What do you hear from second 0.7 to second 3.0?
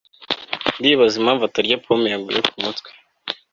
ndibaza impamvu atarya pome yaguye kumutwe